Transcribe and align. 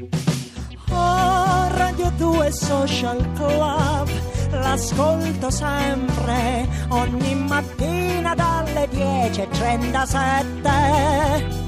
Oh, 0.00 1.68
Radio 1.70 2.12
2 2.16 2.52
Social 2.52 3.32
Club, 3.32 4.08
l'ascolto 4.50 5.50
sempre, 5.50 6.68
ogni 6.90 7.34
mattina 7.34 8.32
dalle 8.36 8.88
10.37. 8.92 11.66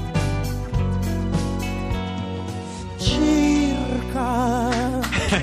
Circa. 2.97 4.69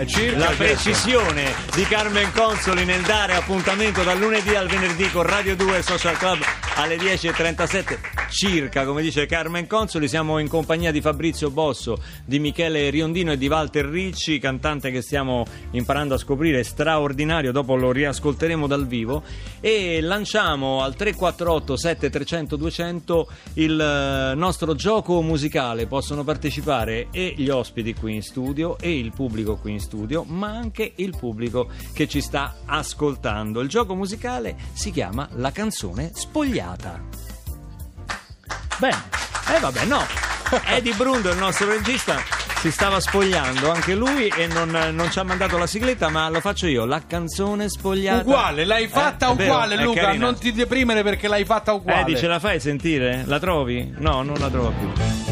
Circa 0.06 0.38
La 0.38 0.54
precisione 0.56 1.52
di 1.74 1.84
Carmen 1.84 2.32
Consoli 2.32 2.86
nel 2.86 3.02
dare 3.02 3.34
appuntamento 3.34 4.02
dal 4.02 4.18
lunedì 4.18 4.54
al 4.54 4.66
venerdì 4.66 5.10
con 5.10 5.24
Radio 5.24 5.54
2 5.56 5.82
Social 5.82 6.16
Club 6.16 6.38
alle 6.78 6.96
10.37 6.96 8.28
circa, 8.30 8.84
come 8.84 9.02
dice 9.02 9.26
Carmen 9.26 9.66
Consoli. 9.66 10.06
Siamo 10.06 10.38
in 10.38 10.48
compagnia 10.48 10.92
di 10.92 11.00
Fabrizio 11.00 11.50
Bosso, 11.50 12.00
di 12.24 12.38
Michele 12.38 12.88
Riondino 12.90 13.32
e 13.32 13.36
di 13.36 13.48
Walter 13.48 13.84
Ricci, 13.84 14.38
cantante 14.38 14.92
che 14.92 15.02
stiamo 15.02 15.44
imparando 15.72 16.14
a 16.14 16.18
scoprire, 16.18 16.62
straordinario, 16.62 17.50
dopo 17.50 17.74
lo 17.74 17.90
riascolteremo 17.90 18.68
dal 18.68 18.86
vivo. 18.86 19.24
E 19.58 20.00
lanciamo 20.00 20.82
al 20.82 20.94
348 20.94 21.76
7300 21.76 22.56
200 22.56 23.28
il 23.54 23.80
eh, 23.80 24.34
nostro 24.36 24.76
gioco 24.76 25.20
musicale. 25.20 25.86
Possono 25.86 26.22
partecipare 26.22 27.08
e 27.10 27.34
gli 27.36 27.48
ospiti 27.48 27.92
qui 27.92 28.14
in 28.14 28.22
studio 28.22 28.78
e 28.78 28.96
il 28.96 29.10
pubblico 29.12 29.56
qui 29.56 29.72
in 29.72 29.80
studio, 29.80 30.22
ma 30.22 30.50
anche 30.50 30.92
il 30.94 31.16
pubblico 31.18 31.70
che 31.92 32.06
ci 32.06 32.20
sta 32.20 32.58
ascoltando. 32.66 33.60
Il 33.60 33.68
gioco 33.68 33.96
musicale 33.96 34.56
si 34.74 34.92
chiama 34.92 35.28
La 35.32 35.50
canzone 35.50 36.12
spogliata. 36.14 36.67
Bene, 38.78 39.02
eh 39.54 39.58
vabbè, 39.60 39.84
no. 39.84 40.04
Eddie 40.66 40.94
Brundo, 40.94 41.30
il 41.30 41.36
nostro 41.38 41.68
regista, 41.68 42.16
si 42.60 42.70
stava 42.70 43.00
spogliando 43.00 43.70
anche 43.70 43.94
lui 43.94 44.28
e 44.28 44.46
non, 44.46 44.70
non 44.70 45.10
ci 45.10 45.18
ha 45.18 45.22
mandato 45.22 45.58
la 45.58 45.66
sigletta, 45.66 46.08
ma 46.08 46.28
lo 46.30 46.40
faccio 46.40 46.66
io. 46.66 46.84
La 46.86 47.02
canzone 47.06 47.68
spogliata. 47.68 48.22
Uguale, 48.22 48.64
l'hai 48.64 48.88
fatta 48.88 49.28
Eh, 49.28 49.32
è 49.32 49.34
vero, 49.34 49.52
uguale 49.52 49.74
è 49.74 49.82
Luca, 49.82 50.12
non 50.14 50.38
ti 50.38 50.52
deprimere 50.52 51.02
perché 51.02 51.28
l'hai 51.28 51.44
fatta 51.44 51.72
uguale. 51.72 52.00
Eddie, 52.00 52.16
ce 52.16 52.26
la 52.28 52.38
fai 52.38 52.60
sentire? 52.60 53.24
La 53.26 53.38
trovi? 53.38 53.92
No, 53.98 54.22
non 54.22 54.38
la 54.38 54.48
trovo 54.48 54.70
più. 54.70 55.27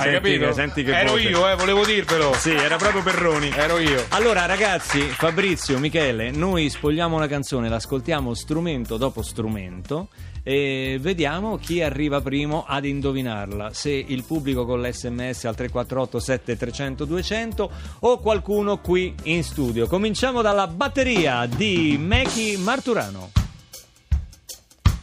Hai 0.00 0.12
Senti 0.12 0.28
capito? 0.30 0.46
che- 0.46 0.52
senti 0.54 0.82
che 0.84 0.98
Ero 0.98 1.10
voce. 1.10 1.28
io, 1.28 1.48
eh, 1.50 1.54
volevo 1.56 1.84
dirvelo. 1.84 2.32
Sì, 2.34 2.50
era 2.52 2.76
proprio 2.76 3.02
Perroni. 3.02 3.50
Ero 3.54 3.78
io. 3.78 4.04
Allora 4.10 4.46
ragazzi, 4.46 5.00
Fabrizio, 5.00 5.78
Michele, 5.78 6.30
noi 6.30 6.68
spogliamo 6.70 7.16
una 7.16 7.26
canzone, 7.26 7.68
l'ascoltiamo 7.68 8.32
strumento 8.34 8.96
dopo 8.96 9.22
strumento 9.22 10.08
e 10.42 10.96
vediamo 11.00 11.58
chi 11.58 11.82
arriva 11.82 12.22
primo 12.22 12.64
ad 12.66 12.86
indovinarla, 12.86 13.74
se 13.74 13.90
il 13.90 14.24
pubblico 14.24 14.64
con 14.64 14.80
l'SMS 14.80 15.44
al 15.44 15.54
348 15.54 16.18
7300 16.18 17.04
200 17.04 17.70
o 18.00 18.18
qualcuno 18.20 18.78
qui 18.78 19.14
in 19.24 19.44
studio. 19.44 19.86
Cominciamo 19.86 20.40
dalla 20.40 20.66
batteria 20.66 21.44
di 21.46 21.96
Meki 22.00 22.56
Marturano. 22.56 23.30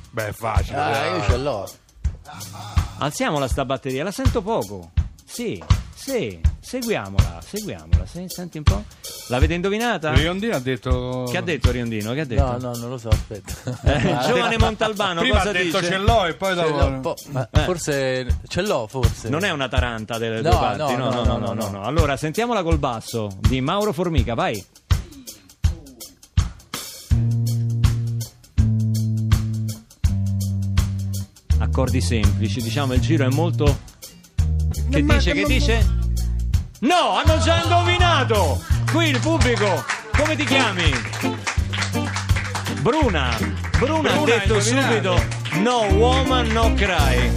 Beh, 0.10 0.30
è 0.30 0.32
facile. 0.32 0.78
Ah, 0.78 1.06
io 1.18 1.24
ce 1.30 1.38
l'ho. 1.38 1.70
Alziamola 3.00 3.48
sta 3.48 3.64
batteria, 3.66 4.04
la 4.04 4.12
sento 4.12 4.42
poco. 4.42 4.92
Sì, 5.24 5.62
sì, 5.94 6.40
seguiamola, 6.60 7.40
seguiamola. 7.46 8.06
Se- 8.06 8.26
Senti 8.28 8.58
un 8.58 8.64
po'. 8.64 8.84
L'avete 9.28 9.54
indovinata? 9.56 10.14
Riondino 10.14 10.56
ha 10.56 10.60
detto. 10.60 11.26
Che 11.30 11.38
ha 11.38 11.42
detto 11.42 11.70
Riondino? 11.70 12.14
Che 12.14 12.22
ha 12.22 12.26
detto? 12.26 12.44
No, 12.44 12.58
no, 12.58 12.76
non 12.78 12.90
lo 12.90 12.98
so, 12.98 13.10
aspetta. 13.10 13.78
Eh, 13.84 14.18
giovane 14.28 14.58
Montalbano, 14.58 15.20
Prima 15.20 15.38
cosa 15.38 15.50
ha 15.50 15.54
detto 15.54 15.80
dice? 15.80 15.92
ce 15.92 15.98
l'ho 15.98 16.26
e 16.26 16.34
poi 16.36 16.56
ce 16.56 16.62
dopo. 16.64 17.10
l'ho 17.10 17.16
ma 17.32 17.50
Eh. 17.52 17.60
forse 17.66 18.40
ce 18.48 18.62
l'ho, 18.62 18.88
forse. 18.88 19.28
Non 19.30 19.44
è 19.44 19.52
una 19.52 19.68
taranta 19.68 20.18
delle 20.18 20.42
No, 20.42 20.50
due 20.50 20.60
parti, 20.60 20.96
no, 20.96 21.10
no, 21.10 21.24
no, 21.24 21.24
no, 21.24 21.38
no, 21.38 21.54
no, 21.54 21.70
no. 21.70 21.84
Allora, 21.84 22.16
sentiamola 22.16 22.64
col 22.64 22.80
basso 22.80 23.28
di 23.42 23.60
Mauro 23.62 23.92
Formica, 23.92 24.34
vai. 24.34 24.64
Accordi 31.78 32.02
semplici, 32.02 32.60
diciamo, 32.60 32.94
il 32.94 33.02
giro 33.02 33.24
è 33.24 33.30
molto... 33.30 33.82
Che 34.90 35.04
dice, 35.04 35.32
che 35.32 35.44
dice? 35.44 35.88
No, 36.80 37.18
hanno 37.24 37.38
già 37.38 37.62
indovinato! 37.62 38.60
Qui 38.92 39.10
il 39.10 39.20
pubblico, 39.20 39.86
come 40.18 40.36
ti 40.36 40.44
chiami? 40.44 40.92
Bruna. 42.82 43.38
Bruna, 43.78 44.10
ha 44.10 44.14
Bruna, 44.14 44.26
detto 44.26 44.56
hai 44.56 44.68
indovinato. 44.68 45.18
subito 45.18 45.62
No 45.62 45.84
woman, 45.96 46.48
no 46.48 46.74
cry. 46.74 47.30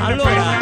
Allora, 0.00 0.56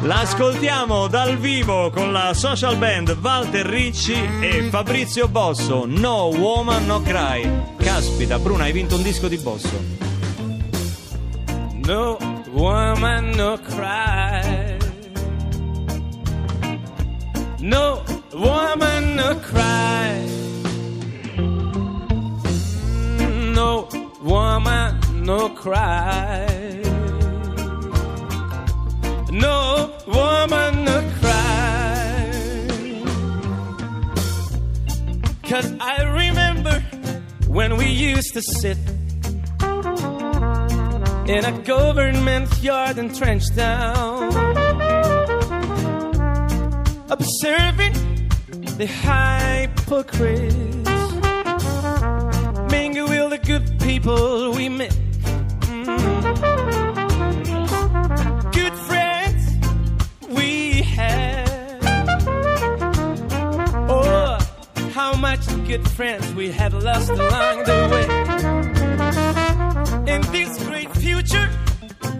l'ascoltiamo 0.00 1.08
dal 1.08 1.36
vivo 1.38 1.90
con 1.90 2.12
la 2.12 2.32
social 2.34 2.76
band 2.76 3.18
Walter 3.20 3.66
Ricci 3.66 4.14
e 4.40 4.68
Fabrizio 4.70 5.26
Bosso. 5.26 5.86
No 5.88 6.26
woman, 6.26 6.86
no 6.86 7.02
cry. 7.02 7.50
Caspita, 7.78 8.38
Bruna, 8.38 8.62
hai 8.62 8.72
vinto 8.72 8.94
un 8.94 9.02
disco 9.02 9.26
di 9.26 9.38
Bosso. 9.38 10.03
No 11.86 12.16
woman, 12.48 13.32
no 13.32 13.58
cry. 13.58 14.78
No 17.60 18.02
woman, 18.32 19.16
no 19.16 19.34
cry. 19.34 20.26
No 23.52 23.88
woman, 24.22 25.00
no 25.24 25.50
cry. 25.50 26.46
No 29.30 29.92
woman, 30.06 30.84
no 30.86 31.10
cry. 31.20 32.32
Cause 35.42 35.70
I 35.80 36.02
remember 36.02 36.80
when 37.46 37.76
we 37.76 37.88
used 37.88 38.32
to 38.32 38.40
sit 38.40 38.78
in 41.26 41.44
a 41.44 41.52
government 41.62 42.62
yard 42.62 42.98
in 42.98 43.08
Trenchtown, 43.08 44.30
observing 47.10 47.94
the 48.76 48.86
hypocrites 48.86 50.54
mingle 52.70 53.08
with 53.08 53.30
the 53.30 53.38
good 53.42 53.80
people 53.80 54.52
we 54.52 54.68
met. 54.68 54.94
Mm. 55.62 56.32
Good 58.52 58.74
friends 58.74 59.56
we 60.28 60.82
had. 60.82 61.78
Oh, 63.88 64.38
how 64.92 65.14
much 65.16 65.46
good 65.66 65.88
friends 65.88 66.34
we 66.34 66.50
had 66.50 66.74
lost 66.74 67.08
along 67.08 67.64
the 67.64 67.88
way 67.90 69.43
in 70.14 70.20
this 70.30 70.62
great 70.64 70.90
future, 70.96 71.48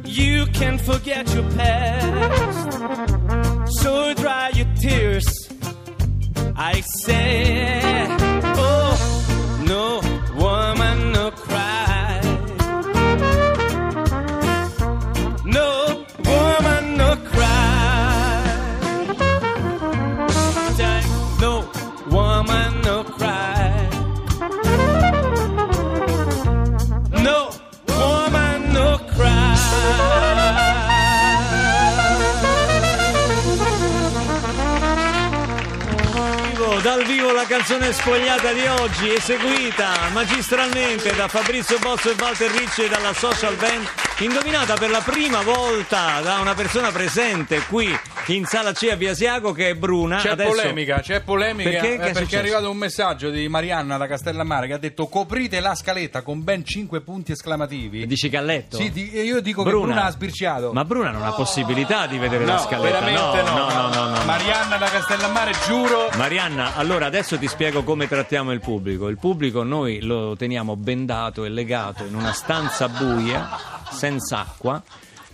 you 0.05 0.47
can 0.47 0.79
forget 0.79 1.33
your 1.35 1.49
past. 1.53 2.73
So 3.81 4.15
dry 4.15 4.49
your 4.55 4.67
tears. 4.81 5.27
I 6.57 6.81
say, 7.05 8.07
oh, 8.57 9.65
no 9.67 10.04
Vivo, 36.65 36.81
Dal 36.81 37.05
vivo 37.05 37.31
la 37.33 37.45
canzone 37.45 37.93
spogliata 37.93 38.51
di 38.53 38.67
oggi, 38.67 39.13
eseguita 39.13 40.09
magistralmente 40.13 41.15
da 41.15 41.29
Fabrizio 41.29 41.79
Bosso 41.79 42.11
e 42.11 42.15
Walter 42.19 42.51
Ricci 42.51 42.85
e 42.85 42.89
dalla 42.89 43.13
social 43.13 43.55
band, 43.57 43.87
indovinata 44.21 44.75
per 44.75 44.89
la 44.89 45.03
prima 45.05 45.43
volta 45.43 46.21
da 46.23 46.39
una 46.41 46.55
persona 46.55 46.91
presente 46.91 47.63
qui 47.69 47.95
in 48.29 48.45
sala 48.47 48.73
C 48.73 48.89
a 48.91 48.97
Via 48.97 49.15
Siago 49.15 49.53
che 49.53 49.71
è 49.71 49.75
Bruna. 49.75 50.17
C'è 50.19 50.31
Adesso- 50.31 50.51
polemica, 50.51 51.01
c'è 51.01 51.21
polemica 51.21 51.69
Perché? 51.71 51.87
eh, 51.89 51.95
è 51.95 51.99
perché 51.99 52.11
è 52.11 52.15
successo? 52.23 52.39
arrivato 52.39 52.71
un 52.71 52.77
messaggio 52.77 53.31
di 53.31 53.49
Marianna 53.49 53.97
da 53.97 54.07
Castellammare 54.07 54.67
che 54.67 54.73
ha 54.73 54.79
detto 54.79 55.07
coprite 55.09 55.61
la 55.61 55.75
scaletta 55.75 56.23
con 56.23 56.43
ben 56.43 56.65
5 56.65 57.01
punti 57.03 57.33
esclamativi. 57.33 58.07
Dici 58.07 58.29
che 58.29 58.37
ha 58.37 58.41
letto? 58.41 58.77
Sì, 58.77 58.91
di- 58.91 59.11
io 59.19 59.41
dico 59.41 59.63
che 59.63 59.71
Bruna 59.71 60.05
ha 60.05 60.11
sbirciato. 60.11 60.73
Ma 60.73 60.85
Bruna 60.85 61.11
non 61.11 61.23
ha 61.23 61.33
possibilità 61.33 62.07
di 62.07 62.19
vedere 62.19 62.45
la 62.45 62.59
scaletta. 62.59 63.01
veramente 63.01 63.43
no. 63.51 63.57
no, 63.57 63.71
no, 63.73 63.89
no, 63.89 64.09
no. 64.19 64.25
Marianna 64.25 64.77
da 64.77 64.87
Castellammare, 64.87 65.53
giuro. 65.67 66.09
Marianna, 66.17 66.75
allora 66.77 67.07
adesso 67.07 67.39
ti 67.39 67.47
spiego 67.49 67.83
come 67.85 68.09
trattiamo 68.09 68.53
il 68.53 68.61
pubblico. 68.61 69.09
Il 69.09 69.19
pubblico 69.19 69.63
noi 69.63 70.01
lo 70.01 70.35
teniamo 70.37 70.77
bendato 70.77 71.45
e 71.45 71.49
legato 71.51 72.05
in 72.05 72.15
una 72.15 72.33
stanza 72.33 72.89
buia, 72.89 73.49
senza 73.91 74.39
acqua, 74.41 74.83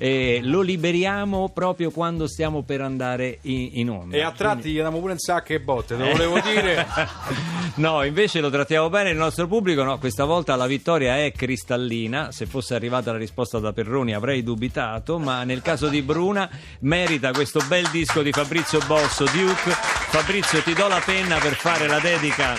e 0.02 0.40
lo 0.42 0.62
liberiamo 0.62 1.50
proprio 1.52 1.90
quando 1.90 2.26
stiamo 2.26 2.62
per 2.62 2.80
andare 2.80 3.36
in, 3.42 3.68
in 3.72 3.90
onda. 3.90 4.16
E 4.16 4.22
a 4.22 4.32
tratti 4.32 4.70
gli 4.70 4.72
diamo 4.72 4.98
pure 4.98 5.12
in 5.12 5.18
sacche 5.18 5.56
e 5.56 5.60
botte, 5.60 5.94
te 5.94 6.02
lo 6.02 6.12
volevo 6.12 6.40
dire. 6.40 6.86
no, 7.76 8.02
invece 8.02 8.40
lo 8.40 8.48
trattiamo 8.48 8.88
bene 8.88 9.10
il 9.10 9.18
nostro 9.18 9.46
pubblico. 9.46 9.82
No, 9.82 9.98
questa 9.98 10.24
volta 10.24 10.56
la 10.56 10.66
vittoria 10.66 11.18
è 11.18 11.30
cristallina. 11.32 12.32
Se 12.32 12.46
fosse 12.46 12.74
arrivata 12.74 13.12
la 13.12 13.18
risposta 13.18 13.58
da 13.58 13.74
Perroni 13.74 14.14
avrei 14.14 14.42
dubitato, 14.42 15.18
ma 15.18 15.44
nel 15.44 15.60
caso 15.60 15.88
di 15.88 16.00
Bruna 16.00 16.48
merita 16.78 17.32
questo 17.32 17.60
bel 17.68 17.86
disco 17.90 18.22
di 18.22 18.32
Fabrizio 18.32 18.80
Bosso, 18.86 19.24
Duke. 19.24 19.70
Fabrizio, 19.70 20.62
ti 20.62 20.72
do 20.72 20.88
la 20.88 21.02
penna 21.04 21.36
per 21.36 21.52
fare 21.52 21.86
la 21.86 21.98
dedica 21.98 22.54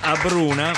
a 0.00 0.18
Bruna. 0.20 0.72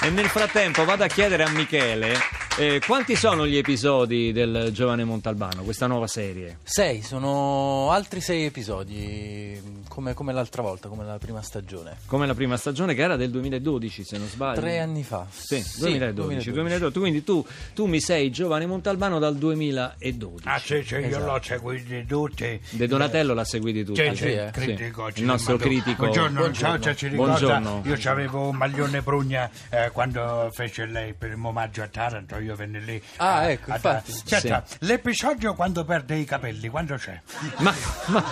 E 0.00 0.08
nel 0.10 0.26
frattempo 0.26 0.84
vado 0.84 1.02
a 1.02 1.08
chiedere 1.08 1.42
a 1.42 1.50
Michele 1.50 2.42
eh, 2.58 2.80
quanti 2.86 3.16
sono 3.16 3.46
gli 3.46 3.56
episodi 3.56 4.30
del 4.32 4.70
Giovane 4.72 5.04
Montalbano, 5.04 5.62
questa 5.62 5.86
nuova 5.86 6.06
serie? 6.06 6.58
Sei, 6.62 7.00
sono 7.02 7.90
altri 7.90 8.20
sei 8.20 8.44
episodi, 8.44 9.60
come, 9.88 10.12
come 10.12 10.32
l'altra 10.34 10.60
volta, 10.60 10.88
come 10.88 11.04
la 11.04 11.16
prima 11.18 11.40
stagione. 11.40 11.96
Come 12.06 12.26
la 12.26 12.34
prima 12.34 12.56
stagione 12.58 12.94
che 12.94 13.00
era 13.02 13.16
del 13.16 13.30
2012, 13.30 14.04
se 14.04 14.18
non 14.18 14.26
sbaglio. 14.28 14.60
Tre 14.60 14.78
anni 14.80 15.02
fa. 15.02 15.26
Sì, 15.30 15.64
2012, 15.78 16.52
2012. 16.52 16.98
Quindi 16.98 17.24
tu, 17.24 17.44
tu 17.74 17.86
mi 17.86 18.00
sei 18.00 18.30
giovane 18.30 18.66
Montalbano 18.66 19.18
dal 19.18 19.36
2012. 19.36 20.46
Ah, 20.46 20.58
sì, 20.58 20.82
sì, 20.86 20.94
io 20.96 21.06
Esatto. 21.06 21.24
l'ho 21.24 21.40
seguito 21.42 22.04
tutti. 22.06 22.60
De 22.70 22.86
Donatello 22.86 23.32
l'ha 23.32 23.44
seguito 23.44 23.92
tutti. 23.92 24.00
Sì, 24.02 24.08
Ah, 24.08 24.14
sì, 24.14 24.22
sì, 24.24 24.32
eh? 24.32 24.50
critico. 24.52 25.08
Il 25.14 25.24
nostro 25.24 25.56
critico. 25.56 26.02
Buongiorno, 26.04 26.38
Buongiorno. 26.40 26.68
ciao, 26.74 26.80
ciao, 26.80 26.94
ci 26.94 27.08
ricorda. 27.08 27.38
Buongiorno. 27.38 27.82
Io 27.86 28.10
avevo 28.10 28.48
un 28.48 28.56
maglione 28.56 29.00
Brugna 29.00 29.50
eh, 29.70 29.90
quando 29.90 30.50
fece 30.52 30.84
lei 30.86 31.14
per 31.14 31.30
il 31.30 31.40
omaggio 31.42 31.82
a 31.82 31.88
Taranto, 31.88 32.40
io 32.42 32.54
venne 32.56 32.80
lì. 32.80 33.02
Ah, 33.16 33.44
eh, 33.44 33.52
ecco, 33.52 33.72
infatti. 33.72 34.12
Senta, 34.12 34.64
l'episodio 34.80 35.54
quando 35.54 35.84
perde 35.84 36.16
i 36.16 36.24
capelli, 36.24 36.68
quando 36.68 36.96
c'è? 36.96 37.20
Ma, 37.58 37.74
ma, 38.06 38.24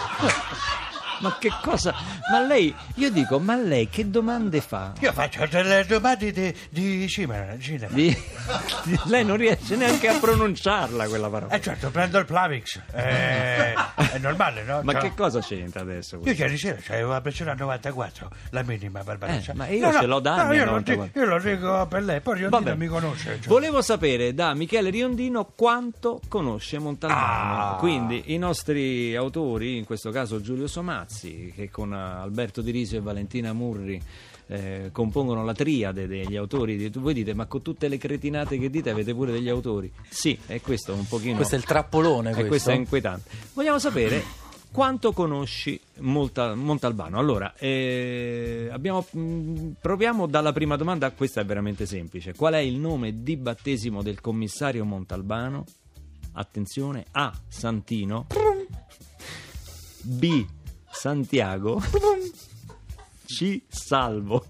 ma 1.20 1.36
che 1.38 1.50
cosa? 1.62 1.94
Ma 2.30 2.40
lei, 2.40 2.74
io 2.94 3.10
dico, 3.10 3.38
ma 3.38 3.56
lei 3.56 3.88
che 3.88 4.08
domande 4.10 4.60
fa? 4.60 4.92
Io 5.00 5.12
faccio 5.12 5.46
delle 5.46 5.84
domande 5.86 6.32
di, 6.32 6.54
di 6.68 7.08
cinema. 7.08 7.58
cinema. 7.58 7.92
Di- 7.92 8.16
lei 9.06 9.24
non 9.24 9.36
riesce 9.36 9.76
neanche 9.76 10.08
a 10.08 10.18
pronunciarla 10.18 11.06
quella 11.08 11.28
parola. 11.28 11.52
Eh 11.54 11.60
certo, 11.60 11.90
prendo 11.90 12.18
il 12.18 12.24
Plavix. 12.24 12.80
Eh, 12.92 13.72
è 14.12 14.18
normale, 14.18 14.62
no? 14.64 14.80
Ma 14.82 14.92
Ciao. 14.92 15.02
che 15.02 15.14
cosa 15.14 15.40
c'entra 15.40 15.80
adesso? 15.80 16.20
Io 16.22 16.32
ieri 16.32 16.56
sera 16.58 16.78
c'avevo 16.80 17.12
la 17.12 17.20
pressione 17.20 17.50
a 17.50 17.54
94, 17.54 18.30
la 18.50 18.62
minima 18.62 19.02
Barbarossa. 19.02 19.52
Eh, 19.52 19.54
ma 19.54 19.66
io 19.68 19.92
ce 19.92 20.06
l'ho 20.06 20.20
da 20.20 20.34
anni 20.34 20.56
a 20.56 20.60
io, 20.60 20.64
lo 20.64 20.70
94. 20.72 21.04
dico, 21.04 21.18
io 21.18 21.24
lo 21.26 21.38
dico 21.40 21.86
per 21.86 22.02
lei, 22.02 22.20
poi 22.20 22.34
Riondino 22.38 22.62
Vabbè. 22.62 22.76
mi 22.76 22.86
conosce. 22.86 23.38
cioè. 23.40 23.48
Volevo 23.48 23.82
sapere 23.82 24.34
da 24.34 24.54
Michele 24.54 24.90
Riondino 24.90 25.52
quanto 25.54 26.20
conosce 26.28 26.78
Montalbano. 26.78 27.74
Ah. 27.74 27.76
Quindi 27.78 28.22
i 28.26 28.38
nostri 28.38 29.14
autori, 29.14 29.76
in 29.76 29.84
questo 29.84 30.10
caso 30.10 30.40
Giulio 30.40 30.66
Somazzi, 31.14 31.52
che 31.54 31.70
con 31.70 31.92
eh, 31.92 31.96
Alberto 31.96 32.62
Di 32.62 32.70
Risio 32.70 32.98
e 32.98 33.00
Valentina 33.00 33.52
Murri 33.52 34.00
eh, 34.46 34.90
compongono 34.92 35.44
la 35.44 35.52
triade 35.52 36.06
degli 36.06 36.36
autori. 36.36 36.88
Voi 36.94 37.14
dite, 37.14 37.34
ma 37.34 37.46
con 37.46 37.62
tutte 37.62 37.88
le 37.88 37.98
cretinate 37.98 38.58
che 38.58 38.70
dite 38.70 38.90
avete 38.90 39.12
pure 39.12 39.32
degli 39.32 39.48
autori? 39.48 39.92
Sì, 40.08 40.38
è 40.46 40.60
questo 40.60 40.94
un 40.94 41.06
pochino. 41.06 41.36
Questo 41.36 41.56
è 41.56 41.58
il 41.58 41.64
trappolone. 41.64 42.30
E 42.30 42.32
Questo, 42.32 42.48
questo 42.48 42.70
è 42.70 42.74
inquietante. 42.74 43.28
Vogliamo 43.54 43.78
sapere 43.80 44.22
quanto 44.70 45.12
conosci 45.12 45.78
Molta- 45.98 46.54
Montalbano. 46.54 47.18
Allora, 47.18 47.54
eh, 47.56 48.68
abbiamo- 48.70 49.04
mh, 49.10 49.72
proviamo 49.80 50.26
dalla 50.26 50.52
prima 50.52 50.76
domanda, 50.76 51.10
questa 51.10 51.40
è 51.40 51.44
veramente 51.44 51.86
semplice. 51.86 52.34
Qual 52.34 52.54
è 52.54 52.58
il 52.58 52.76
nome 52.78 53.22
di 53.22 53.36
battesimo 53.36 54.02
del 54.02 54.20
commissario 54.20 54.84
Montalbano? 54.84 55.64
Attenzione, 56.32 57.04
A. 57.12 57.32
Santino, 57.48 58.26
B. 60.02 60.46
Santiago, 60.90 61.82
C. 63.26 63.62
Salvo. 63.68 64.44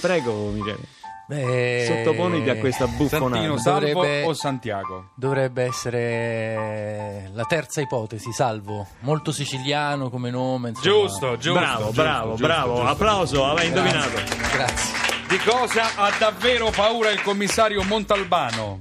Prego, 0.00 0.50
Michele. 0.50 0.96
Beh, 1.28 1.84
Sottoponiti 2.04 2.48
a 2.48 2.56
questa 2.56 2.86
buffonata. 2.86 3.34
Santino 3.34 3.58
Salvo 3.58 3.86
Dovrebbe- 3.92 4.24
o 4.24 4.32
Santiago? 4.32 5.10
Dovrebbe 5.14 5.64
essere 5.64 7.28
la 7.34 7.44
terza 7.44 7.82
ipotesi, 7.82 8.32
salvo. 8.32 8.86
Molto 9.00 9.30
siciliano 9.30 10.08
come 10.08 10.30
nome. 10.30 10.70
insomma. 10.70 10.86
Giusto, 10.88 11.36
giusto. 11.36 11.60
bravo, 11.60 11.84
giusto, 11.86 12.02
bravo, 12.02 12.30
giusto, 12.30 12.46
bravo. 12.46 12.74
giusto. 12.76 12.88
Applauso, 12.88 13.44
avai 13.44 13.66
indovinato. 13.66 14.10
Grazie. 14.52 15.06
Di 15.28 15.36
cosa 15.38 15.94
ha 15.96 16.10
davvero 16.18 16.70
paura 16.70 17.10
il 17.10 17.20
commissario 17.20 17.82
Montalbano? 17.82 18.78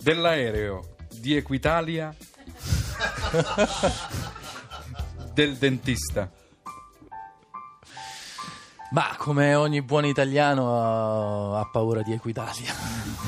Dell'aereo, 0.00 0.94
di 1.10 1.34
Equitalia, 1.34 2.14
del 5.32 5.56
dentista. 5.56 6.30
Ma 8.92 9.14
come 9.16 9.54
ogni 9.54 9.80
buon 9.80 10.04
italiano 10.04 11.54
ha, 11.56 11.60
ha 11.60 11.68
paura 11.70 12.02
di 12.02 12.12
Equitalia. 12.12 13.20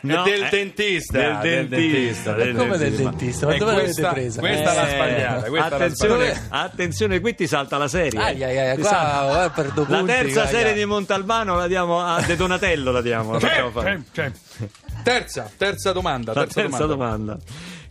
No, 0.00 0.22
del 0.22 0.44
eh, 0.44 0.48
dentista. 0.48 1.18
del 1.18 1.38
del 1.40 1.68
dentista, 1.68 2.32
del 2.34 2.54
Come 2.54 2.76
del 2.78 2.94
dentista. 2.94 3.46
Ma 3.46 3.54
E 3.54 3.58
dove 3.58 3.72
questa- 3.74 4.02
l'avete 4.02 4.20
presa? 4.20 4.40
questa 4.40 4.72
l'ha 4.74 4.86
Eh, 4.88 4.94
sbagliata, 4.94 5.48
questa 5.48 5.68
l'ha 5.68 5.74
attenzione, 5.76 6.24
sbagliata. 6.34 6.60
attenzione, 6.62 7.20
qui 7.20 7.34
ti 7.34 7.46
salta 7.48 7.78
la 7.78 7.88
serie. 7.88 8.20
Ai, 8.20 8.44
ai, 8.44 8.58
ai, 8.58 8.74
Ti 8.76 8.80
qua, 8.82 8.90
salta- 8.90 9.44
eh, 9.44 9.50
per 9.50 9.72
due 9.72 9.86
la 9.88 9.96
punti, 9.98 10.12
terza 10.12 10.42
vai, 10.42 10.50
serie 10.52 10.64
vai. 10.70 10.74
di 10.74 10.84
Montalbano 10.84 11.56
la 11.56 11.66
diamo 11.66 12.00
a 12.00 12.20
De 12.22 12.36
Donatello, 12.36 12.92
la 12.92 13.00
diamo. 13.02 13.32
la 13.32 13.40
fare. 13.72 14.02
C'è, 14.12 14.30
c'è. 14.30 14.68
Terza, 15.02 15.50
terza 15.56 15.90
domanda. 15.92 16.32
La 16.32 16.42
Terza, 16.42 16.60
terza 16.60 16.86
domanda. 16.86 17.32
domanda. 17.34 17.38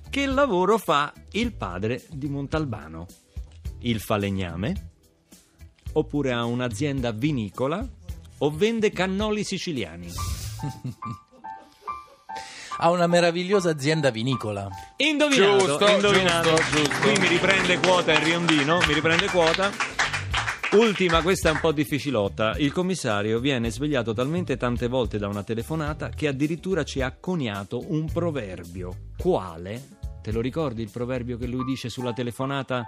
Che 0.09 0.25
lavoro 0.25 0.77
fa 0.77 1.13
il 1.31 1.53
padre 1.53 2.03
di 2.09 2.27
Montalbano? 2.27 3.05
Il 3.79 3.99
falegname? 3.99 4.89
Oppure 5.93 6.31
ha 6.33 6.43
un'azienda 6.45 7.11
vinicola? 7.11 7.85
O 8.39 8.51
vende 8.51 8.91
cannoli 8.91 9.43
siciliani? 9.43 10.11
Ha 12.79 12.91
una 12.91 13.07
meravigliosa 13.07 13.71
azienda 13.71 14.11
vinicola. 14.11 14.69
Indovinato, 14.97 15.65
Giusto, 15.65 15.87
indovinato. 15.87 16.49
giusto, 16.49 16.75
giusto. 16.77 16.99
Qui 16.99 17.19
mi 17.21 17.27
riprende 17.27 17.79
quota 17.79 18.11
il 18.11 18.19
riondino, 18.19 18.77
mi 18.85 18.93
riprende 18.93 19.25
quota. 19.31 19.71
Ultima, 20.73 21.23
questa 21.23 21.49
è 21.49 21.53
un 21.53 21.59
po' 21.59 21.71
difficilotta. 21.71 22.55
Il 22.57 22.71
commissario 22.71 23.39
viene 23.39 23.71
svegliato 23.71 24.13
talmente 24.13 24.57
tante 24.57 24.87
volte 24.87 25.17
da 25.17 25.27
una 25.27 25.41
telefonata 25.41 26.09
che 26.09 26.27
addirittura 26.27 26.83
ci 26.83 27.01
ha 27.01 27.17
coniato 27.19 27.83
un 27.91 28.11
proverbio. 28.11 28.95
Quale? 29.17 29.96
Te 30.27 30.33
lo 30.33 30.41
ricordi 30.41 30.81
il 30.81 30.89
proverbio 30.89 31.37
che 31.37 31.47
lui 31.47 31.63
dice 31.63 31.87
sulla 31.87 32.11
telefonata? 32.11 32.85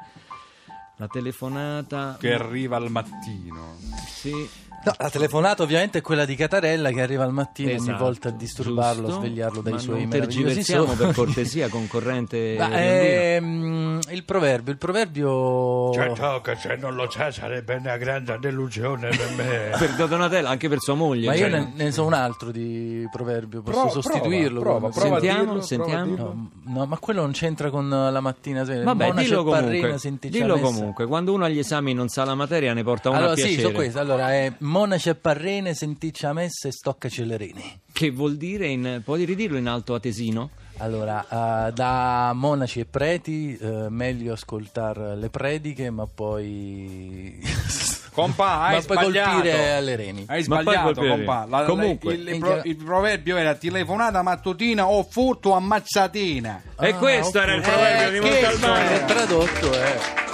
La 0.98 1.08
telefonata... 1.08 2.18
Che 2.20 2.34
arriva 2.34 2.76
al 2.76 2.92
mattino. 2.92 3.78
Sì. 4.10 4.50
No, 4.84 4.94
la 4.98 5.10
telefonata 5.10 5.64
ovviamente 5.64 5.98
è 5.98 6.02
quella 6.02 6.26
di 6.26 6.36
Catarella 6.36 6.92
che 6.92 7.02
arriva 7.02 7.24
al 7.24 7.34
mattino 7.34 7.70
ogni 7.70 7.78
Esatto, 7.80 8.04
volta 8.04 8.30
a 8.30 8.32
disturbarlo, 8.32 9.06
giusto, 9.08 9.20
a 9.20 9.24
svegliarlo 9.26 9.62
dai 9.62 9.74
ma 9.74 9.80
suoi 9.80 10.00
non 10.02 10.10
tergiversiamo 10.10 10.94
per 10.94 11.14
cortesia, 11.14 11.68
concorrente 11.70 12.56
Ma, 12.60 12.70
ehm, 12.72 14.00
il 14.12 14.24
proverbio, 14.24 14.72
il 14.72 14.78
proverbio 14.78 15.92
Certo 15.94 16.42
che 16.42 16.56
se 16.56 16.76
non 16.76 16.96
lo 16.96 17.10
sa 17.10 17.32
sarebbe 17.32 17.76
una 17.76 17.98
grande 17.98 18.38
delusione 18.40 19.10
per 19.10 19.30
me. 19.36 19.78
Per 19.80 19.94
De 19.96 20.08
Donatello, 20.08 20.48
anche 20.48 20.68
per 20.70 20.80
sua 20.80 20.94
moglie. 20.96 21.28
Ma 21.28 21.34
io 21.36 21.50
cioè. 21.50 21.60
ne, 21.60 21.72
ne 21.76 21.92
so 21.92 22.06
un 22.06 22.14
altro 22.14 22.52
di 22.52 23.08
proverbio, 23.12 23.62
posso 23.62 23.78
Prova, 23.78 23.92
sostituirlo? 24.02 24.60
prova, 24.62 24.90
prova 24.90 25.20
Sentiamo, 25.20 25.44
dirlo, 25.44 25.62
sentiamo. 25.62 26.16
No, 26.16 26.50
no, 26.66 26.86
ma 26.86 26.98
quello 26.98 27.22
non 27.22 27.32
c'entra 27.32 27.70
con 27.70 27.88
la 27.90 28.20
mattina. 28.22 28.64
sveglia. 28.64 28.84
Vabbè, 28.84 29.12
dillo 29.14 29.44
comunque, 29.44 29.98
dillo 30.30 30.60
comunque. 30.60 31.06
Quando 31.06 31.34
uno 31.34 31.46
agli 31.46 31.60
esami 31.60 31.94
non 31.94 32.08
sa 32.10 32.24
la 32.26 32.36
materia 32.36 32.74
ne 32.74 32.84
porta 32.84 33.10
una 33.10 33.18
Allora 33.20 33.34
a 33.34 33.36
sì, 33.36 33.44
piacere. 33.44 33.62
so 33.68 33.72
questo. 33.72 34.00
Allora 34.00 34.32
è 34.34 34.54
Monaci 34.70 35.10
e 35.10 35.16
Parrene, 35.16 35.74
Senticcia 35.74 36.32
Messa 36.32 36.68
e 36.68 36.72
Stocca 36.72 37.10
Celerini. 37.10 37.82
Che 37.92 38.12
vuol 38.12 38.38
dire, 38.38 38.68
in, 38.68 39.02
puoi 39.04 39.26
ridirlo 39.26 39.58
in 39.58 39.68
alto 39.68 39.96
atesino? 39.96 40.52
Allora, 40.78 41.68
eh, 41.68 41.74
da 41.74 42.32
monaci 42.36 42.80
e 42.82 42.86
preti, 42.86 43.58
eh, 43.58 43.88
meglio 43.90 44.34
ascoltare 44.34 45.16
le 45.18 45.30
prediche, 45.30 45.90
ma 45.90 46.06
poi 46.08 47.38
Compà, 48.14 48.62
hai 48.70 48.76
Ma 48.76 48.82
sbagliato. 48.82 49.30
colpire 49.32 49.72
alle 49.74 49.96
reni. 49.96 50.20
Hai 50.28 50.44
poi 50.46 50.62
sbagliato. 50.62 51.02
La- 51.04 51.46
la- 51.50 51.64
Comunque. 51.66 52.14
il, 52.14 52.28
il 52.28 52.38
pro- 52.40 52.62
il 52.64 52.76
proverbio 52.76 53.38
era 53.38 53.56
telefonata 53.56 54.22
mattutina 54.22 54.88
o 54.88 55.04
furto 55.04 55.54
ammazzatina. 55.54 56.62
E 56.80 56.94
questo 56.94 57.40
ok. 57.40 57.44
era 57.44 57.56
il 57.56 57.62
proverbio 57.62 58.22
Eh, 58.22 58.30
di 58.30 58.36
che 58.36 58.42
Montalbano. 58.42 58.90
È 58.90 59.06
tradotto, 59.06 59.74
eh. 59.74 60.28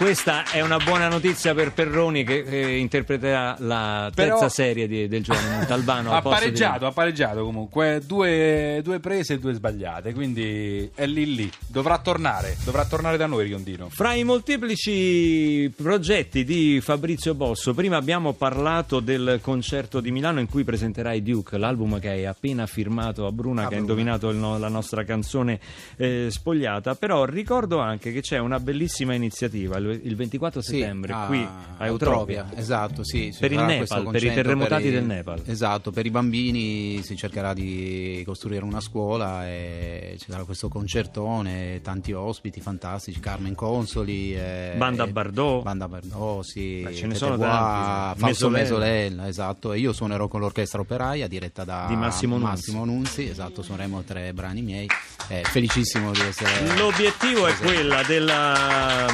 Questa 0.00 0.44
è 0.50 0.62
una 0.62 0.78
buona 0.78 1.08
notizia 1.08 1.52
per 1.52 1.72
Perroni 1.74 2.24
che 2.24 2.38
eh, 2.38 2.78
interpreterà 2.78 3.56
la 3.58 4.10
terza 4.14 4.34
Però- 4.36 4.48
serie 4.48 4.88
di- 4.88 5.08
del 5.08 5.22
giovane 5.22 5.50
Montalbano. 5.56 6.14
Ha 6.14 6.22
pareggiato, 6.22 6.86
ha 6.86 6.90
pareggiato 6.90 7.44
comunque. 7.44 8.00
Due, 8.06 8.80
due 8.82 8.98
prese 8.98 9.34
e 9.34 9.38
due 9.38 9.52
sbagliate. 9.52 10.14
Quindi 10.14 10.90
è 10.94 11.04
lì 11.06 11.34
lì. 11.34 11.50
Dovrà 11.66 11.98
tornare. 11.98 12.56
Dovrà 12.64 12.86
tornare 12.86 13.18
da 13.18 13.26
noi, 13.26 13.44
Riondino. 13.44 13.90
Fra 13.90 14.14
i 14.14 14.24
molteplici 14.24 15.70
progetti 15.76 16.44
di 16.44 16.80
Fabrizio 16.80 17.34
Bosso, 17.34 17.74
prima 17.74 17.98
abbiamo 17.98 18.32
parlato 18.32 19.00
del 19.00 19.38
concerto 19.42 20.00
di 20.00 20.10
Milano 20.10 20.40
in 20.40 20.48
cui 20.48 20.64
presenterai 20.64 21.22
Duke, 21.22 21.58
l'album 21.58 22.00
che 22.00 22.08
hai 22.08 22.24
appena 22.24 22.64
firmato 22.64 23.26
a 23.26 23.32
Bruna, 23.32 23.68
che 23.68 23.74
ha 23.74 23.78
indovinato 23.78 24.32
no- 24.32 24.56
la 24.58 24.68
nostra 24.68 25.04
canzone 25.04 25.60
eh, 25.98 26.28
spogliata. 26.30 26.94
Però 26.94 27.26
ricordo 27.26 27.80
anche 27.80 28.12
che 28.12 28.22
c'è 28.22 28.38
una 28.38 28.58
bellissima 28.58 29.12
iniziativa 29.12 29.76
il, 29.76 29.88
il 29.92 30.16
24 30.16 30.60
Sì, 30.60 30.78
settembre 30.78 31.12
a- 31.12 31.26
qui 31.26 31.46
a 31.78 31.86
Eutropia. 31.86 32.46
Esatto, 32.54 33.04
sì. 33.04 33.34
Per 33.38 33.52
il 33.52 33.60
Nepal, 33.60 34.08
per 34.10 34.22
i 34.24 34.32
terremotati 34.32 34.82
per 34.82 34.92
i- 34.92 34.94
del 34.94 35.04
Nepal. 35.04 35.42
Esatto, 35.46 35.90
per 35.90 36.06
i 36.06 36.10
bambini 36.10 37.02
si 37.02 37.16
cercherà 37.16 37.52
di 37.54 38.22
costruire 38.26 38.64
una 38.64 38.80
scuola 38.80 39.46
e 39.48 40.16
ci 40.18 40.30
sarà 40.30 40.44
questo 40.44 40.68
concertone, 40.68 41.80
tanti 41.82 42.12
ospiti 42.12 42.60
fantastici, 42.60 43.18
Carmen 43.20 43.54
Consoli, 43.54 44.34
eh, 44.34 44.74
Banda 44.76 45.04
e- 45.04 45.10
Bardot. 45.10 45.62
Banda 45.62 45.88
Bardot, 45.88 46.42
sì, 46.44 46.80
Ma 46.82 46.90
ce 46.92 47.02
ne 47.02 47.12
Tete 47.12 47.14
sono 47.16 47.36
Bois, 47.36 47.50
tanti. 47.50 48.18
Falso 48.20 48.48
Mesolella. 48.50 49.28
Esatto, 49.28 49.72
e 49.72 49.78
io 49.78 49.92
suonerò 49.92 50.28
con 50.28 50.40
l'orchestra 50.40 50.80
operaia 50.80 51.26
diretta 51.28 51.64
da 51.64 51.86
Di 51.88 51.96
Massimo 51.96 52.36
Nunzi. 52.36 52.50
Massimo 52.50 52.84
Nunzi, 52.84 53.28
esatto, 53.28 53.62
suoneremo 53.62 54.02
tre 54.02 54.32
brani 54.32 54.62
miei, 54.62 54.88
eh, 55.28 55.42
felicissimo 55.44 56.12
di 56.12 56.20
essere... 56.20 56.76
L'obiettivo 56.76 57.46
è 57.46 57.54
quella 57.56 58.02
della, 58.02 59.06